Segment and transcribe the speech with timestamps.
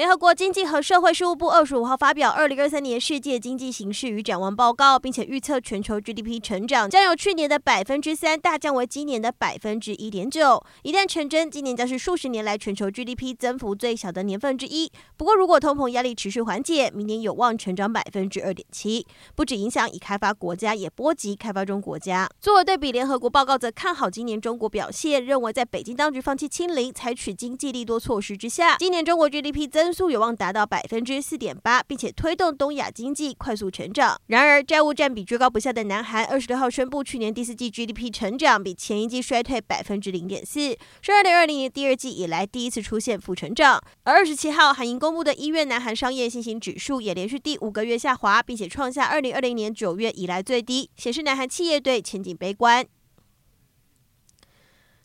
[0.00, 10.64] 联合国经济和社会事务部二十五号发表《二零二三年世界经济形势与展望报告》，并且预测全球 GDP 成长将由去年的百分之三大降为今年的百分之一点九。
[10.84, 14.90] 一旦成真，今年将是数十年来全球 GDP 增幅最小的年份之一。
[15.18, 19.06] 不过，如果通膨压力持续缓解，明年有望成长百分之二点七。
[19.34, 22.26] 不止影响已开发国家，也波及开发中国家。
[22.40, 34.16] 作为对比，联合国报告则看好今年中国表现，认为在北京当局放弃清零、采取经济利多措施之下，今年中国 GDP 增增速有望达到百分之四点八，并且推动东亚经济快速成长。
[34.28, 43.82] 然而，债务占比居高不下的南韩二十六号宣布，去年第四季 GDP 成长比前一季衰退百分之零点四，是二零二零年第二季以来第一次出现负成长。
[44.04, 52.86] 而二十七号，韩银公布的一月南韩商业信心指数也连续第五个月下滑，并且创下二零二零年九月以来最低，显示南韩企业对前景悲观。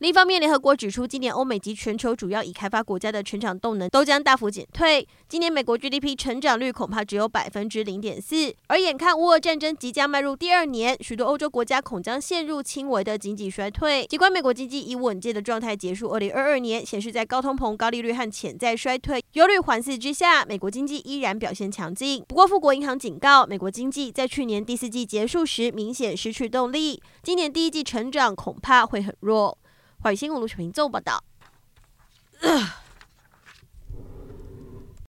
[0.00, 5.06] 另一方面，联合国指出，今年欧美及全球主要已开发国家的成长动能都将大幅减退。
[5.28, 14.06] 今年美国 GDP 成长率恐怕只有百分之零点四，而眼看乌俄战争即将迈入第二年，许多欧洲国家恐将陷入轻微的经济衰退。
[14.06, 22.24] 尽管美国经济以稳健的状态结束二零二二年，显示在高通膨、高利率和潜在衰退忧虑环伺之下，美国经济依然表现强劲。
[22.26, 29.58] 不过，富国银行警告，美国经济在去年第四季结束时明显失去动力，今年第一季成长恐怕会很弱。
[30.02, 31.22] 华语新闻卢雪平做报道。